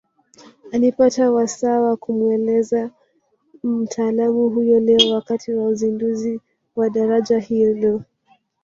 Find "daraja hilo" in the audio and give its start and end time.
6.89-8.03